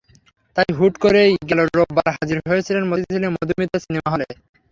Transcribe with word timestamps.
তাই 0.55 0.69
হুট 0.77 0.93
করেই 1.03 1.31
গেল 1.49 1.59
রোববার 1.69 2.09
হাজির 2.15 2.37
হয়েছিলেন 2.49 2.83
মতিঝিলের 2.91 3.33
মধুমিতা 3.35 3.77
সিনেমা 3.79 4.09
হলে। 4.13 4.27